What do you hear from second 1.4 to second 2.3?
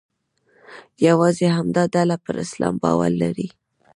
همدا ډله